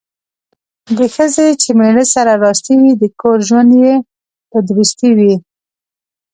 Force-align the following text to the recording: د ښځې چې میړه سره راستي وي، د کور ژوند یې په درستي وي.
د 0.97 0.99
ښځې 1.15 1.47
چې 1.61 1.69
میړه 1.79 2.05
سره 2.13 2.31
راستي 2.43 2.75
وي، 2.81 2.91
د 3.01 3.03
کور 3.21 3.37
ژوند 3.47 3.71
یې 3.83 3.93
په 4.51 4.57
درستي 4.69 5.09
وي. 5.17 5.33